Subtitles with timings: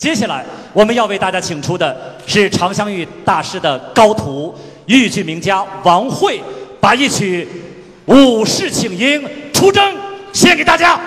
[0.00, 0.42] 接下来
[0.72, 1.94] 我们要为大家请出的
[2.26, 4.54] 是常香玉大师的高徒
[4.86, 6.40] 豫剧名家王慧，
[6.80, 7.46] 把一曲
[8.10, 9.84] 《武士请缨出征》
[10.32, 10.98] 献给大家。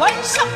[0.00, 0.48] 还上。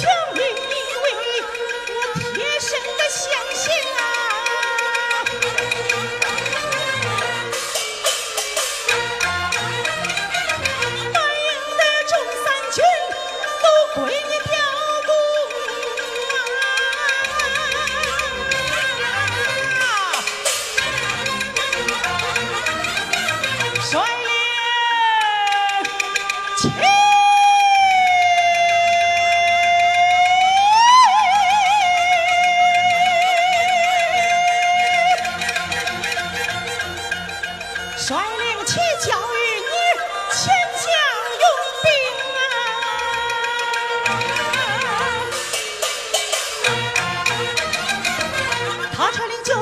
[0.00, 1.04] 全凭你为
[1.92, 3.20] 我贴身的相
[3.54, 3.62] 行
[3.98, 4.00] 啊
[11.76, 12.12] 的众
[12.42, 12.82] 三军
[13.60, 13.64] 都
[14.00, 14.00] 归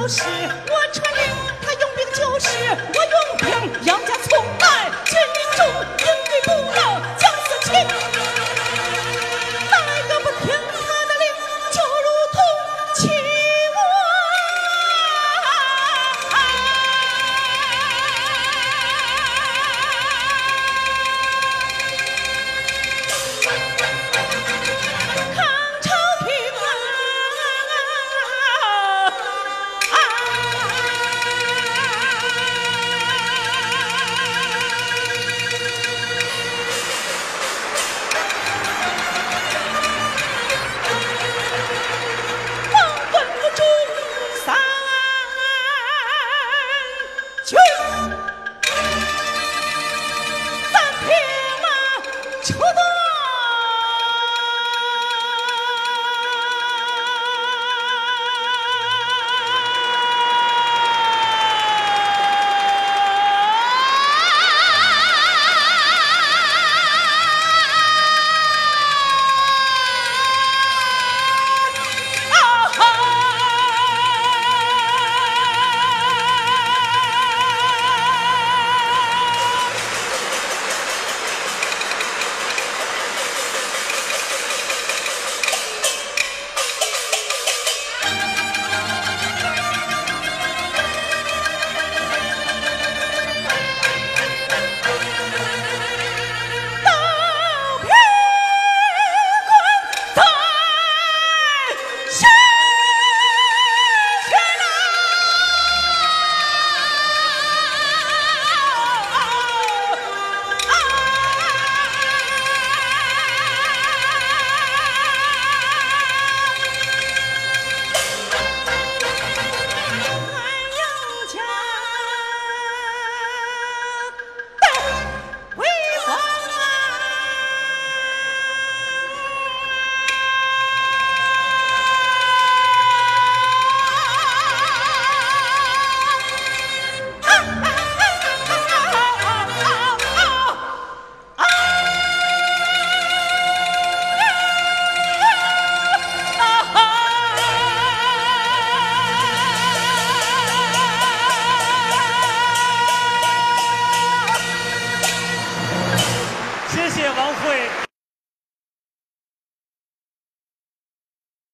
[0.08, 1.22] 是我传令
[1.60, 3.07] 他用兵就是我